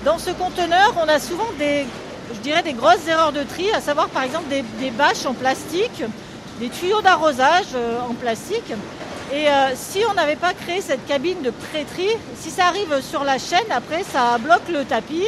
Dans 0.03 0.17
ce 0.17 0.31
conteneur, 0.31 0.93
on 1.01 1.07
a 1.07 1.19
souvent 1.19 1.47
des, 1.57 1.85
je 2.33 2.39
dirais, 2.39 2.63
des 2.63 2.73
grosses 2.73 3.07
erreurs 3.07 3.31
de 3.31 3.43
tri, 3.43 3.71
à 3.71 3.81
savoir 3.81 4.09
par 4.09 4.23
exemple 4.23 4.45
des, 4.49 4.91
bâches 4.91 5.25
en 5.25 5.33
plastique, 5.33 6.03
des 6.59 6.69
tuyaux 6.69 7.01
d'arrosage 7.01 7.67
euh, 7.75 7.99
en 8.09 8.13
plastique. 8.13 8.71
Et 9.33 9.47
euh, 9.47 9.71
si 9.75 9.99
on 10.09 10.13
n'avait 10.13 10.35
pas 10.35 10.53
créé 10.53 10.81
cette 10.81 11.05
cabine 11.07 11.41
de 11.41 11.51
pré-tri, 11.51 12.07
si 12.39 12.49
ça 12.49 12.65
arrive 12.65 13.01
sur 13.01 13.23
la 13.23 13.37
chaîne, 13.37 13.71
après 13.71 14.03
ça 14.03 14.37
bloque 14.37 14.69
le 14.71 14.85
tapis. 14.85 15.27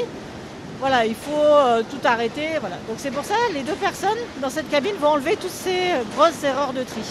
Voilà, 0.79 1.05
il 1.07 1.15
faut 1.15 1.83
tout 1.89 2.07
arrêter. 2.07 2.49
Voilà. 2.59 2.75
Donc 2.87 2.97
c'est 2.99 3.09
pour 3.09 3.25
ça 3.25 3.33
les 3.51 3.63
deux 3.63 3.73
personnes 3.73 4.19
dans 4.41 4.51
cette 4.51 4.69
cabine 4.69 4.93
vont 5.01 5.07
enlever 5.07 5.35
toutes 5.35 5.49
ces 5.49 5.93
grosses 6.15 6.43
erreurs 6.43 6.71
de 6.71 6.83
tri. 6.83 7.01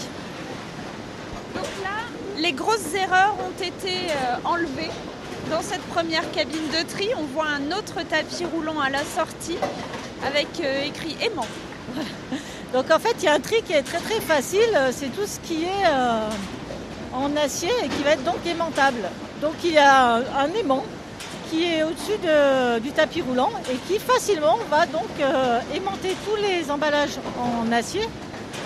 Les 2.37 2.51
grosses 2.51 2.93
erreurs 2.93 3.35
ont 3.39 3.63
été 3.63 4.11
euh, 4.11 4.35
enlevées. 4.45 4.91
Dans 5.49 5.61
cette 5.61 5.81
première 5.83 6.29
cabine 6.31 6.67
de 6.69 6.87
tri, 6.87 7.09
on 7.17 7.23
voit 7.23 7.47
un 7.47 7.71
autre 7.71 8.03
tapis 8.07 8.45
roulant 8.45 8.79
à 8.79 8.89
la 8.89 9.03
sortie 9.03 9.57
avec 10.25 10.47
euh, 10.63 10.83
écrit 10.85 11.17
aimant. 11.21 11.47
Donc 12.73 12.91
en 12.91 12.99
fait, 12.99 13.15
il 13.19 13.23
y 13.25 13.27
a 13.27 13.33
un 13.33 13.39
tri 13.39 13.63
qui 13.63 13.73
est 13.73 13.81
très 13.81 13.99
très 13.99 14.19
facile. 14.19 14.69
C'est 14.91 15.07
tout 15.15 15.25
ce 15.25 15.39
qui 15.39 15.63
est 15.63 15.85
euh, 15.87 16.29
en 17.13 17.35
acier 17.37 17.71
et 17.83 17.87
qui 17.87 18.03
va 18.03 18.11
être 18.11 18.23
donc 18.23 18.45
aimantable. 18.45 19.09
Donc 19.41 19.53
il 19.63 19.71
y 19.71 19.77
a 19.79 20.15
un, 20.15 20.53
aimant 20.59 20.83
qui 21.49 21.63
est 21.63 21.81
au-dessus 21.83 22.17
de- 22.21 22.79
du 22.79 22.91
tapis 22.91 23.21
roulant 23.21 23.49
et 23.71 23.77
qui 23.87 23.97
facilement 23.99 24.57
va 24.69 24.85
donc 24.85 25.07
aimanter 25.73 26.13
tous 26.25 26.35
les 26.35 26.69
emballages 26.69 27.17
en 27.39 27.71
acier 27.71 28.07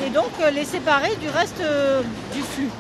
et 0.04 0.10
donc 0.10 0.32
les 0.52 0.66
séparer 0.66 1.16
du 1.18 1.30
reste 1.30 1.62
du 2.34 2.42
flux. 2.42 2.72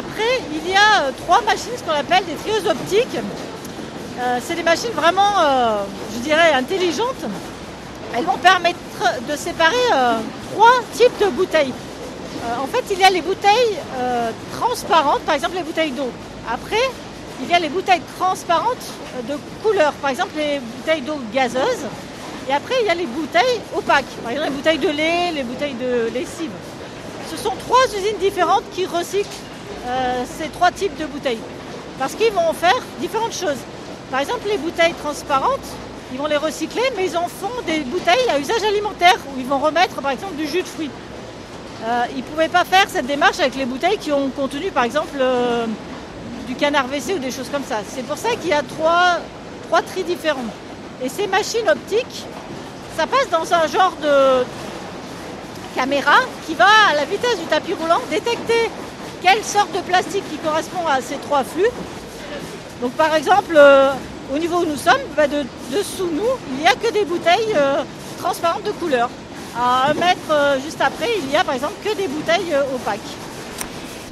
Après, 0.00 0.40
il 0.50 0.70
y 0.70 0.74
a 0.74 1.02
euh, 1.02 1.10
trois 1.24 1.42
machines, 1.42 1.76
ce 1.76 1.82
qu'on 1.82 1.90
appelle 1.90 2.24
des 2.24 2.34
trieuses 2.34 2.66
optiques. 2.66 3.18
Euh, 4.18 4.38
c'est 4.42 4.54
des 4.54 4.62
machines 4.62 4.92
vraiment, 4.94 5.32
euh, 5.38 5.84
je 6.14 6.20
dirais, 6.20 6.54
intelligentes. 6.54 7.22
Elles 8.16 8.24
vont 8.24 8.38
permettre 8.38 8.78
de 9.28 9.36
séparer 9.36 9.86
trois 10.52 10.80
types 10.94 11.16
de 11.20 11.26
bouteilles. 11.26 11.72
En 12.60 12.66
fait, 12.66 12.82
il 12.90 12.98
y 12.98 13.04
a 13.04 13.10
les 13.10 13.20
bouteilles 13.20 13.76
transparentes, 14.58 15.20
par 15.20 15.36
exemple 15.36 15.54
les 15.54 15.62
bouteilles 15.62 15.92
d'eau. 15.92 16.10
Après, 16.52 16.90
il 17.40 17.48
y 17.48 17.54
a 17.54 17.60
les 17.60 17.68
bouteilles 17.68 18.02
transparentes 18.18 18.86
de 19.28 19.36
couleur, 19.62 19.92
par 19.92 20.10
exemple 20.10 20.32
les 20.36 20.58
bouteilles 20.58 21.02
d'eau 21.02 21.20
gazeuse. 21.32 21.84
Et 22.48 22.52
après, 22.52 22.74
il 22.80 22.86
y 22.88 22.90
a 22.90 22.94
les 22.94 23.06
bouteilles 23.06 23.60
opaques, 23.76 24.12
par 24.24 24.32
exemple 24.32 24.50
les 24.50 24.56
bouteilles 24.56 24.78
de 24.78 24.88
lait, 24.88 25.32
les 25.32 25.44
bouteilles 25.44 25.74
de 25.74 26.10
lessive. 26.12 26.50
Ce 27.30 27.36
sont 27.36 27.54
trois 27.64 27.86
usines 27.96 28.18
différentes 28.18 28.64
qui 28.72 28.86
recyclent 28.86 29.28
euh, 29.86 30.24
ces 30.38 30.48
trois 30.48 30.70
types 30.70 30.96
de 30.98 31.06
bouteilles. 31.06 31.40
Parce 31.98 32.14
qu'ils 32.14 32.32
vont 32.32 32.48
en 32.48 32.52
faire 32.52 32.80
différentes 33.00 33.34
choses. 33.34 33.58
Par 34.10 34.20
exemple, 34.20 34.48
les 34.48 34.58
bouteilles 34.58 34.94
transparentes, 34.94 35.66
ils 36.12 36.18
vont 36.18 36.26
les 36.26 36.36
recycler, 36.36 36.82
mais 36.96 37.06
ils 37.06 37.16
en 37.16 37.28
font 37.28 37.62
des 37.66 37.80
bouteilles 37.80 38.28
à 38.28 38.38
usage 38.38 38.62
alimentaire, 38.62 39.16
où 39.28 39.38
ils 39.38 39.46
vont 39.46 39.58
remettre 39.58 40.00
par 40.02 40.10
exemple 40.10 40.34
du 40.34 40.46
jus 40.46 40.62
de 40.62 40.66
fruits. 40.66 40.90
Euh, 41.84 42.04
ils 42.12 42.18
ne 42.18 42.22
pouvaient 42.22 42.48
pas 42.48 42.64
faire 42.64 42.86
cette 42.88 43.06
démarche 43.06 43.38
avec 43.40 43.54
les 43.56 43.64
bouteilles 43.64 43.96
qui 43.96 44.12
ont 44.12 44.28
contenu 44.28 44.70
par 44.70 44.84
exemple 44.84 45.16
euh, 45.18 45.66
du 46.46 46.54
canard 46.54 46.86
WC 46.86 47.14
ou 47.14 47.18
des 47.18 47.30
choses 47.30 47.48
comme 47.50 47.64
ça. 47.64 47.76
C'est 47.88 48.04
pour 48.04 48.18
ça 48.18 48.30
qu'il 48.40 48.50
y 48.50 48.52
a 48.52 48.62
trois, 48.62 49.18
trois 49.68 49.80
tris 49.80 50.02
différents. 50.02 50.40
Et 51.02 51.08
ces 51.08 51.26
machines 51.26 51.68
optiques, 51.70 52.26
ça 52.98 53.06
passe 53.06 53.30
dans 53.30 53.54
un 53.54 53.66
genre 53.66 53.94
de 54.02 54.44
caméra 55.74 56.16
qui 56.46 56.54
va 56.54 56.66
à 56.90 56.94
la 56.94 57.04
vitesse 57.04 57.38
du 57.38 57.46
tapis 57.46 57.72
roulant 57.72 58.00
détecter 58.10 58.68
quelle 59.22 59.42
sorte 59.44 59.72
de 59.74 59.80
plastique 59.80 60.24
qui 60.30 60.36
correspond 60.38 60.86
à 60.86 61.00
ces 61.00 61.16
trois 61.16 61.44
flux. 61.44 61.68
Donc 62.80 62.92
par 62.92 63.14
exemple, 63.14 63.54
euh, 63.56 63.90
au 64.34 64.38
niveau 64.38 64.60
où 64.60 64.66
nous 64.66 64.76
sommes, 64.76 65.02
bah, 65.16 65.26
de, 65.26 65.44
dessous 65.70 66.08
nous, 66.12 66.30
il 66.52 66.60
n'y 66.60 66.66
a 66.66 66.74
que 66.74 66.92
des 66.92 67.04
bouteilles 67.04 67.54
euh, 67.54 67.82
transparentes 68.18 68.64
de 68.64 68.72
couleur. 68.72 69.10
À 69.56 69.90
un 69.90 69.94
mètre 69.94 70.30
euh, 70.30 70.58
juste 70.64 70.80
après, 70.80 71.08
il 71.22 71.30
y 71.30 71.36
a 71.36 71.44
par 71.44 71.54
exemple 71.54 71.74
que 71.84 71.94
des 71.94 72.08
bouteilles 72.08 72.54
opaques. 72.74 73.00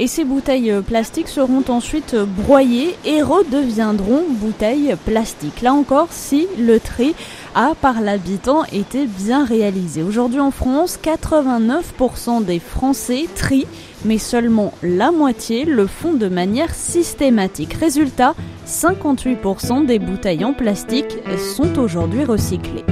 Et 0.00 0.06
ces 0.06 0.24
bouteilles 0.24 0.70
euh, 0.70 0.80
plastiques 0.80 1.28
seront 1.28 1.64
ensuite 1.68 2.14
euh, 2.14 2.24
broyées 2.24 2.94
et 3.04 3.20
redeviendront 3.20 4.24
bouteilles 4.30 4.94
plastiques. 5.04 5.60
Là 5.60 5.74
encore, 5.74 6.08
si 6.12 6.46
le 6.58 6.78
tri 6.78 7.16
a 7.56 7.74
par 7.74 8.00
l'habitant 8.00 8.64
été 8.66 9.06
bien 9.06 9.44
réalisé. 9.44 10.02
Aujourd'hui 10.02 10.38
en 10.38 10.52
France, 10.52 11.00
89% 11.02 12.44
des 12.44 12.60
Français 12.60 13.26
trient, 13.34 13.66
mais 14.04 14.18
seulement 14.18 14.72
la 14.84 15.10
moitié 15.10 15.64
le 15.64 15.88
font 15.88 16.12
de 16.12 16.28
manière 16.28 16.74
systématique. 16.74 17.74
Résultat, 17.74 18.34
58% 18.68 19.86
des 19.86 19.98
bouteilles 19.98 20.44
en 20.44 20.52
plastique 20.52 21.16
sont 21.56 21.78
aujourd'hui 21.78 22.24
recyclées. 22.24 22.84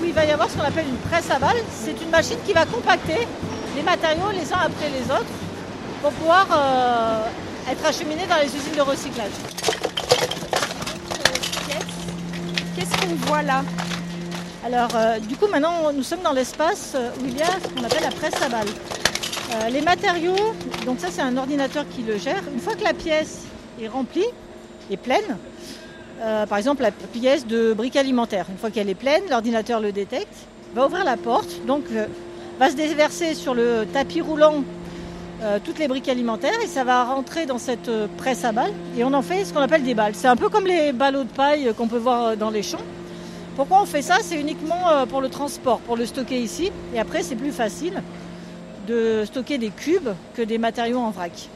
Où 0.00 0.04
il 0.04 0.12
va 0.12 0.24
y 0.24 0.30
avoir 0.30 0.50
ce 0.50 0.56
qu'on 0.56 0.64
appelle 0.64 0.86
une 0.88 1.10
presse 1.10 1.30
à 1.30 1.38
balles. 1.38 1.62
C'est 1.70 2.00
une 2.02 2.10
machine 2.10 2.38
qui 2.46 2.52
va 2.52 2.66
compacter 2.66 3.26
les 3.74 3.82
matériaux 3.82 4.30
les 4.32 4.52
uns 4.52 4.60
après 4.64 4.90
les 4.90 5.04
autres 5.10 5.32
pour 6.02 6.12
pouvoir 6.12 6.46
euh, 6.50 7.70
être 7.70 7.84
acheminés 7.86 8.26
dans 8.28 8.36
les 8.36 8.48
usines 8.48 8.76
de 8.76 8.82
recyclage. 8.82 9.30
Qu'est-ce 12.76 13.00
qu'on 13.00 13.14
voit 13.26 13.42
là? 13.42 13.62
Alors, 14.64 14.90
euh, 14.94 15.18
du 15.18 15.36
coup, 15.36 15.48
maintenant, 15.48 15.92
nous 15.92 16.02
sommes 16.04 16.22
dans 16.22 16.32
l'espace 16.32 16.92
euh, 16.94 17.10
où 17.20 17.26
il 17.26 17.36
y 17.36 17.42
a 17.42 17.46
ce 17.46 17.68
qu'on 17.68 17.84
appelle 17.84 18.02
la 18.02 18.10
presse 18.10 18.40
à 18.40 18.48
balles. 18.48 18.66
Euh, 19.54 19.68
les 19.70 19.80
matériaux, 19.80 20.54
donc 20.86 21.00
ça, 21.00 21.08
c'est 21.10 21.20
un 21.20 21.36
ordinateur 21.36 21.84
qui 21.90 22.02
le 22.02 22.16
gère. 22.16 22.42
Une 22.52 22.60
fois 22.60 22.74
que 22.74 22.84
la 22.84 22.94
pièce 22.94 23.40
est 23.80 23.88
remplie, 23.88 24.26
est 24.90 24.96
pleine, 24.96 25.36
euh, 26.20 26.46
par 26.46 26.58
exemple 26.58 26.82
la 26.82 26.90
pièce 26.90 27.46
de 27.46 27.72
briques 27.72 27.96
alimentaires, 27.96 28.46
une 28.50 28.58
fois 28.58 28.70
qu'elle 28.70 28.88
est 28.88 28.94
pleine, 28.94 29.22
l'ordinateur 29.30 29.80
le 29.80 29.92
détecte, 29.92 30.34
va 30.74 30.86
ouvrir 30.86 31.04
la 31.04 31.16
porte, 31.16 31.64
donc 31.66 31.84
euh, 31.92 32.06
va 32.58 32.70
se 32.70 32.76
déverser 32.76 33.34
sur 33.34 33.54
le 33.54 33.86
tapis 33.92 34.20
roulant 34.20 34.64
euh, 35.42 35.58
toutes 35.64 35.78
les 35.78 35.88
briques 35.88 36.08
alimentaires 36.08 36.60
et 36.62 36.66
ça 36.66 36.84
va 36.84 37.04
rentrer 37.04 37.46
dans 37.46 37.58
cette 37.58 37.90
presse 38.16 38.44
à 38.44 38.52
balles 38.52 38.72
et 38.96 39.04
on 39.04 39.12
en 39.12 39.22
fait 39.22 39.44
ce 39.44 39.52
qu'on 39.52 39.60
appelle 39.60 39.82
des 39.82 39.94
balles. 39.94 40.14
C'est 40.14 40.28
un 40.28 40.36
peu 40.36 40.48
comme 40.48 40.66
les 40.66 40.92
ballots 40.92 41.24
de 41.24 41.32
paille 41.32 41.72
qu'on 41.76 41.88
peut 41.88 41.98
voir 41.98 42.36
dans 42.36 42.50
les 42.50 42.62
champs. 42.62 42.78
Pourquoi 43.56 43.82
on 43.82 43.86
fait 43.86 44.02
ça? 44.02 44.18
C'est 44.22 44.40
uniquement 44.40 45.06
pour 45.10 45.20
le 45.20 45.28
transport, 45.28 45.80
pour 45.80 45.96
le 45.96 46.06
stocker 46.06 46.40
ici. 46.40 46.72
Et 46.94 46.98
après, 46.98 47.22
c'est 47.22 47.36
plus 47.36 47.52
facile 47.52 48.02
de 48.88 49.24
stocker 49.26 49.58
des 49.58 49.68
cubes 49.70 50.08
que 50.34 50.42
des 50.42 50.58
matériaux 50.58 50.98
en 50.98 51.10
vrac. 51.10 51.48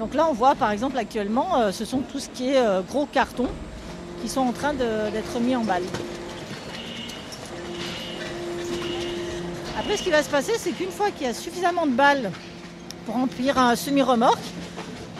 Donc 0.00 0.14
là, 0.14 0.26
on 0.30 0.32
voit 0.32 0.54
par 0.54 0.70
exemple 0.70 0.96
actuellement, 0.96 1.60
euh, 1.60 1.72
ce 1.72 1.84
sont 1.84 1.98
tout 1.98 2.18
ce 2.18 2.30
qui 2.30 2.48
est 2.48 2.56
euh, 2.56 2.80
gros 2.80 3.04
cartons 3.04 3.50
qui 4.22 4.30
sont 4.30 4.40
en 4.40 4.52
train 4.52 4.72
d'être 4.72 5.40
mis 5.40 5.54
en 5.54 5.62
balle. 5.62 5.82
Après, 9.78 9.98
ce 9.98 10.02
qui 10.02 10.10
va 10.10 10.22
se 10.22 10.30
passer, 10.30 10.52
c'est 10.56 10.70
qu'une 10.70 10.90
fois 10.90 11.10
qu'il 11.10 11.26
y 11.26 11.30
a 11.30 11.34
suffisamment 11.34 11.86
de 11.86 11.92
balles 11.92 12.30
pour 13.04 13.14
remplir 13.14 13.58
un 13.58 13.76
semi-remorque, 13.76 14.38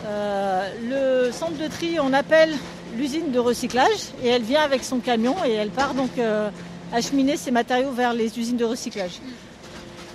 euh, 0.06 1.26
le 1.26 1.30
centre 1.30 1.58
de 1.58 1.66
tri, 1.66 1.98
on 2.00 2.14
appelle 2.14 2.54
l'usine 2.96 3.32
de 3.32 3.38
recyclage 3.38 4.12
et 4.24 4.28
elle 4.28 4.42
vient 4.42 4.62
avec 4.62 4.82
son 4.82 4.98
camion 4.98 5.36
et 5.46 5.52
elle 5.52 5.70
part 5.70 5.92
donc 5.92 6.10
acheminer 6.92 7.36
ses 7.36 7.50
matériaux 7.50 7.92
vers 7.92 8.14
les 8.14 8.38
usines 8.38 8.56
de 8.56 8.64
recyclage. 8.64 9.20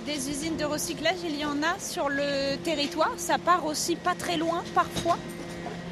Des 0.06 0.30
usines 0.30 0.56
de 0.56 0.64
recyclage, 0.64 1.16
il 1.24 1.36
y 1.36 1.44
en 1.44 1.62
a 1.64 1.80
sur 1.80 2.08
le 2.08 2.56
territoire. 2.58 3.10
Ça 3.16 3.38
part 3.38 3.66
aussi 3.66 3.96
pas 3.96 4.14
très 4.14 4.36
loin 4.36 4.62
parfois. 4.72 5.18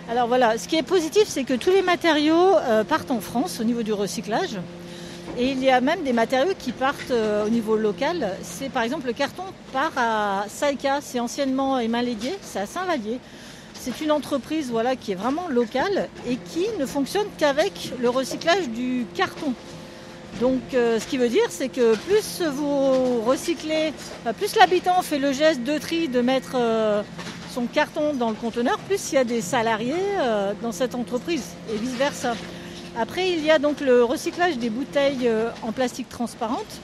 Alors 0.09 0.29
voilà, 0.29 0.57
ce 0.57 0.69
qui 0.69 0.77
est 0.77 0.85
positif, 0.85 1.25
c'est 1.27 1.43
que 1.43 1.55
tous 1.55 1.71
les 1.71 1.83
matériaux 1.83 2.55
partent 2.89 3.11
en 3.11 3.21
France 3.21 3.59
au 3.61 3.65
niveau 3.65 3.83
du 3.83 3.93
recyclage. 3.93 4.57
Et 5.37 5.51
il 5.51 5.59
y 5.65 5.69
a 5.69 5.81
même 5.81 6.05
des 6.05 6.13
matériaux 6.13 6.53
qui 6.57 6.71
partent 6.71 7.11
euh, 7.11 7.47
au 7.47 7.49
niveau 7.49 7.77
local. 7.77 8.37
C'est 8.43 8.69
par 8.69 8.85
exemple 8.85 9.07
le 9.07 9.15
carton 9.15 9.43
part 9.73 9.93
à 9.97 10.45
Saïka, 10.49 11.01
c'est 11.01 11.19
anciennement 11.19 11.79
Lédier, 11.79 12.37
c'est 12.41 12.61
à 12.61 12.67
Saint-Vallier. 12.67 13.19
C'est 13.75 14.01
une 14.01 14.13
entreprise 14.13 14.71
voilà, 14.71 14.95
qui 14.95 15.11
est 15.13 15.17
vraiment 15.17 15.49
locale 15.49 16.09
et 16.29 16.37
qui 16.37 16.67
ne 16.79 16.87
fonctionne 16.87 17.27
qu'avec 17.37 17.93
le 18.01 18.09
recyclage 18.09 18.69
du 18.69 19.07
carton. 19.15 19.55
Donc 20.41 20.61
euh, 20.75 20.99
ce 20.99 21.07
qui 21.07 21.17
veut 21.17 21.29
dire 21.29 21.47
c'est 21.49 21.69
que 21.69 21.95
plus 21.97 22.43
vous 22.43 23.21
recyclez, 23.23 23.93
plus 24.37 24.57
l'habitant 24.57 25.01
fait 25.03 25.19
le 25.19 25.33
geste 25.33 25.63
de 25.63 25.79
tri 25.79 26.09
de 26.09 26.21
mettre 26.21 26.53
euh, 26.57 27.03
son 27.53 27.67
carton 27.67 28.15
dans 28.15 28.31
le 28.31 28.35
conteneur, 28.35 28.79
plus 28.79 29.13
il 29.13 29.15
y 29.15 29.19
a 29.19 29.25
des 29.25 29.41
salariés 29.41 29.95
dans 30.61 30.73
cette 30.73 30.97
entreprise 30.97 31.45
et 31.73 31.77
vice-versa. 31.77 32.35
Après, 32.97 33.33
il 33.33 33.45
y 33.45 33.51
a 33.51 33.59
donc 33.59 33.81
le 33.81 34.05
recyclage 34.05 34.57
des 34.57 34.71
bouteilles 34.71 35.27
euh, 35.27 35.51
en 35.63 35.73
plastique 35.73 36.09
transparente 36.09 36.81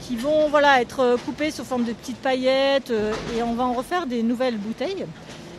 qui 0.00 0.14
vont 0.14 0.48
voilà, 0.48 0.80
être 0.80 1.00
euh, 1.00 1.16
coupées 1.16 1.50
sous 1.50 1.64
forme 1.64 1.84
de 1.84 1.92
petites 1.92 2.18
paillettes 2.18 2.92
euh, 2.92 3.12
et 3.36 3.42
on 3.42 3.54
va 3.54 3.64
en 3.64 3.72
refaire 3.72 4.06
des 4.06 4.22
nouvelles 4.22 4.58
bouteilles. 4.58 5.06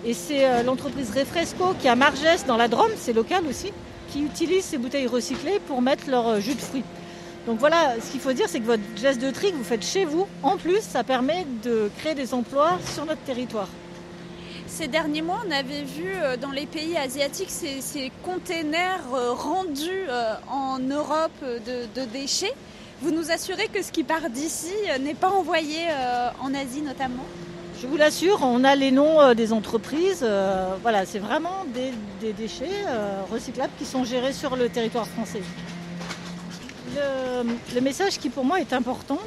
Et 0.05 0.13
c'est 0.13 0.63
l'entreprise 0.63 1.09
Refresco 1.09 1.73
qui 1.81 1.87
a 1.87 1.95
Margès 1.95 2.45
dans 2.45 2.57
la 2.57 2.67
Drôme, 2.67 2.91
c'est 2.95 3.11
local 3.11 3.43
aussi, 3.49 3.73
qui 4.11 4.21
utilise 4.21 4.63
ces 4.63 4.77
bouteilles 4.77 5.07
recyclées 5.07 5.59
pour 5.67 5.81
mettre 5.81 6.11
leur 6.11 6.39
jus 6.39 6.53
de 6.53 6.61
fruits. 6.61 6.83
Donc 7.45 7.59
voilà, 7.59 7.95
ce 8.01 8.11
qu'il 8.11 8.19
faut 8.19 8.33
dire, 8.33 8.47
c'est 8.49 8.59
que 8.59 8.65
votre 8.65 8.81
geste 8.95 9.21
de 9.21 9.29
tri 9.29 9.51
que 9.51 9.55
vous 9.55 9.63
faites 9.63 9.85
chez 9.85 10.05
vous, 10.05 10.27
en 10.41 10.57
plus, 10.57 10.81
ça 10.81 11.03
permet 11.03 11.45
de 11.63 11.91
créer 11.99 12.15
des 12.15 12.33
emplois 12.33 12.79
sur 12.93 13.05
notre 13.05 13.21
territoire. 13.21 13.67
Ces 14.67 14.87
derniers 14.87 15.21
mois, 15.21 15.41
on 15.47 15.51
avait 15.51 15.83
vu 15.83 16.11
euh, 16.15 16.37
dans 16.37 16.51
les 16.51 16.65
pays 16.65 16.97
asiatiques 16.97 17.49
ces, 17.49 18.11
containers 18.23 19.05
euh, 19.13 19.31
rendus 19.31 20.05
euh, 20.09 20.33
en 20.49 20.79
Europe 20.79 21.31
de, 21.41 22.05
déchets. 22.11 22.53
Vous 23.01 23.11
nous 23.11 23.31
assurez 23.31 23.67
que 23.67 23.83
ce 23.83 23.91
qui 23.91 24.03
part 24.03 24.29
d'ici 24.29 24.73
n'est 24.99 25.13
pas 25.13 25.29
envoyé 25.29 25.79
en 26.41 26.53
Asie 26.53 26.81
notamment? 26.81 27.25
Je 27.79 27.87
vous 27.87 27.97
l'assure, 27.97 28.39
on 28.41 28.63
a 28.63 28.75
les 28.75 28.89
noms 28.91 29.33
des 29.33 29.51
entreprises. 29.51 30.25
Voilà, 30.81 31.05
c'est 31.05 31.19
vraiment 31.19 31.65
des, 31.73 32.31
déchets 32.31 32.85
recyclables 33.29 33.73
qui 33.77 33.85
sont 33.85 34.05
gérés 34.05 34.31
sur 34.31 34.55
le 34.55 34.69
territoire 34.69 35.07
français. 35.07 35.41
Le 37.73 37.81
message 37.81 38.19
qui 38.19 38.29
pour 38.29 38.45
moi 38.45 38.59
est 38.59 38.73
important, 38.73 39.19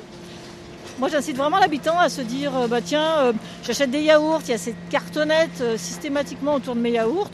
moi, 0.99 1.09
j'incite 1.09 1.37
vraiment 1.37 1.61
l'habitant 1.61 1.97
à 1.97 2.09
se 2.09 2.21
dire 2.21 2.57
euh, 2.57 2.67
bah, 2.67 2.81
tiens, 2.81 3.19
euh, 3.19 3.33
j'achète 3.65 3.93
des 3.93 4.03
yaourts, 4.03 4.41
il 4.47 4.51
y 4.51 4.55
a 4.55 4.59
cette 4.59 4.89
cartonnette 4.91 5.61
euh, 5.61 5.77
systématiquement 5.77 6.55
autour 6.55 6.75
de 6.75 6.81
mes 6.81 6.91
yaourts. 6.91 7.31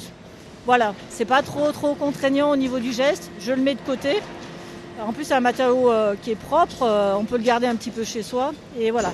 Voilà, 0.67 0.95
c'est 1.09 1.25
pas 1.25 1.41
trop 1.41 1.73
trop 1.73 1.95
contraignant 1.95 2.51
au 2.51 2.57
niveau 2.57 2.79
du 2.79 2.93
geste, 2.93 3.31
je 3.41 3.53
le 3.53 3.63
mets 3.63 3.75
de 3.75 3.81
côté. 3.81 4.21
En 5.01 5.15
plus, 5.15 5.25
c'est 5.25 5.35
un 5.35 5.41
matériau 5.41 5.91
qui 6.23 6.31
est 6.31 6.37
propre, 6.37 6.87
on 7.19 7.25
peut 7.25 7.37
le 7.37 7.43
garder 7.43 7.67
un 7.67 7.75
petit 7.75 7.91
peu 7.91 8.05
chez 8.05 8.23
soi. 8.23 8.53
Et 8.79 8.93
voilà. 8.93 9.13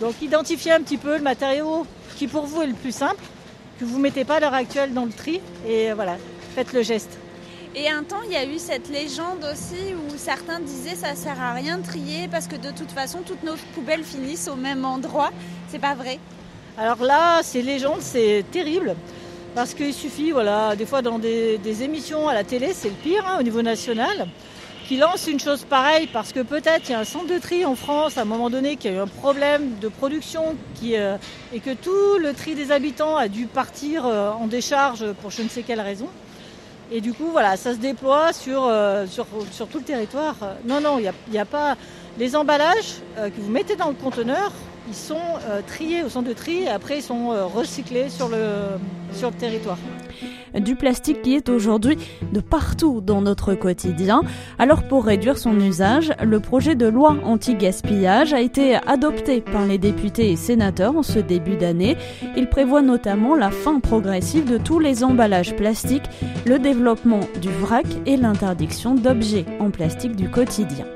Donc, 0.00 0.14
identifiez 0.22 0.72
un 0.72 0.80
petit 0.80 0.96
peu 0.96 1.18
le 1.18 1.22
matériau 1.22 1.86
qui 2.16 2.26
pour 2.26 2.46
vous 2.46 2.62
est 2.62 2.66
le 2.66 2.72
plus 2.72 2.92
simple, 2.92 3.22
que 3.78 3.84
vous 3.84 3.98
ne 3.98 4.02
mettez 4.02 4.24
pas 4.24 4.36
à 4.36 4.40
l'heure 4.40 4.54
actuelle 4.54 4.94
dans 4.94 5.04
le 5.04 5.12
tri. 5.12 5.40
Et 5.68 5.92
voilà, 5.92 6.16
faites 6.54 6.72
le 6.72 6.82
geste. 6.82 7.18
Et 7.80 7.88
un 7.88 8.02
temps, 8.02 8.22
il 8.26 8.32
y 8.32 8.36
a 8.36 8.44
eu 8.44 8.58
cette 8.58 8.88
légende 8.88 9.46
aussi 9.52 9.94
où 9.94 10.16
certains 10.16 10.58
disaient 10.58 10.96
ça 10.96 11.14
sert 11.14 11.40
à 11.40 11.52
rien 11.52 11.78
de 11.78 11.84
trier 11.84 12.26
parce 12.26 12.48
que 12.48 12.56
de 12.56 12.72
toute 12.72 12.90
façon, 12.90 13.20
toutes 13.24 13.44
nos 13.44 13.54
poubelles 13.72 14.02
finissent 14.02 14.48
au 14.48 14.56
même 14.56 14.84
endroit. 14.84 15.30
C'est 15.68 15.78
pas 15.78 15.94
vrai 15.94 16.18
Alors 16.76 17.04
là, 17.04 17.40
ces 17.44 17.62
légendes, 17.62 18.00
c'est 18.00 18.44
terrible. 18.50 18.96
Parce 19.54 19.74
qu'il 19.74 19.94
suffit, 19.94 20.32
voilà, 20.32 20.74
des 20.74 20.86
fois 20.86 21.02
dans 21.02 21.20
des, 21.20 21.82
émissions 21.84 22.26
à 22.26 22.34
la 22.34 22.42
télé, 22.42 22.72
c'est 22.74 22.88
le 22.88 22.96
pire 22.96 23.24
hein, 23.24 23.36
au 23.38 23.44
niveau 23.44 23.62
national, 23.62 24.26
qui 24.88 24.96
lance 24.96 25.28
une 25.28 25.38
chose 25.38 25.64
pareille 25.64 26.08
parce 26.12 26.32
que 26.32 26.40
peut-être 26.40 26.88
il 26.88 26.92
y 26.92 26.94
a 26.96 26.98
un 26.98 27.04
centre 27.04 27.32
de 27.32 27.38
tri 27.38 27.64
en 27.64 27.76
France 27.76 28.18
à 28.18 28.22
un 28.22 28.24
moment 28.24 28.50
donné 28.50 28.74
qui 28.74 28.88
a 28.88 28.90
eu 28.90 28.98
un 28.98 29.06
problème 29.06 29.78
de 29.80 29.86
production 29.86 30.56
euh, 30.82 31.16
et 31.52 31.60
que 31.60 31.74
tout 31.74 32.18
le 32.18 32.34
tri 32.34 32.56
des 32.56 32.72
habitants 32.72 33.16
a 33.16 33.28
dû 33.28 33.46
partir 33.46 34.04
euh, 34.04 34.30
en 34.32 34.48
décharge 34.48 35.12
pour 35.22 35.30
je 35.30 35.42
ne 35.42 35.48
sais 35.48 35.62
quelle 35.62 35.80
raison. 35.80 36.08
Et 36.90 37.00
du 37.00 37.12
coup, 37.12 37.26
voilà, 37.30 37.56
ça 37.56 37.74
se 37.74 37.78
déploie 37.78 38.32
sur, 38.32 38.64
euh, 38.64 39.06
sur, 39.06 39.26
tout 39.68 39.78
le 39.78 39.84
territoire. 39.84 40.36
Non, 40.64 40.80
non, 40.80 40.98
il 40.98 41.10
n'y 41.30 41.38
a, 41.38 41.44
pas. 41.44 41.76
Les 42.18 42.34
emballages 42.34 42.96
euh, 43.18 43.28
que 43.28 43.40
vous 43.40 43.50
mettez 43.50 43.76
dans 43.76 43.88
le 43.88 43.94
conteneur, 43.94 44.50
ils 44.88 44.94
sont 44.94 45.16
euh, 45.48 45.60
triés 45.66 46.02
au 46.02 46.08
centre 46.08 46.28
de 46.28 46.32
tri 46.32 46.62
et 46.62 46.68
après 46.68 46.98
ils 46.98 47.02
sont 47.02 47.28
recyclés 47.48 48.08
sur 48.08 48.28
le, 48.28 48.78
sur 49.12 49.30
le 49.30 49.36
territoire 49.36 49.78
du 50.54 50.76
plastique 50.76 51.22
qui 51.22 51.34
est 51.34 51.48
aujourd'hui 51.48 51.96
de 52.32 52.40
partout 52.40 53.00
dans 53.00 53.22
notre 53.22 53.54
quotidien. 53.54 54.22
Alors 54.58 54.82
pour 54.82 55.04
réduire 55.04 55.38
son 55.38 55.58
usage, 55.60 56.12
le 56.22 56.40
projet 56.40 56.74
de 56.74 56.86
loi 56.86 57.16
anti-gaspillage 57.24 58.32
a 58.32 58.40
été 58.40 58.76
adopté 58.86 59.40
par 59.40 59.66
les 59.66 59.78
députés 59.78 60.30
et 60.30 60.36
sénateurs 60.36 60.96
en 60.96 61.02
ce 61.02 61.18
début 61.18 61.56
d'année. 61.56 61.96
Il 62.36 62.48
prévoit 62.48 62.82
notamment 62.82 63.34
la 63.34 63.50
fin 63.50 63.80
progressive 63.80 64.50
de 64.50 64.58
tous 64.58 64.78
les 64.78 65.04
emballages 65.04 65.56
plastiques, 65.56 66.08
le 66.46 66.58
développement 66.58 67.20
du 67.40 67.48
vrac 67.48 67.86
et 68.06 68.16
l'interdiction 68.16 68.94
d'objets 68.94 69.44
en 69.60 69.70
plastique 69.70 70.16
du 70.16 70.30
quotidien. 70.30 70.86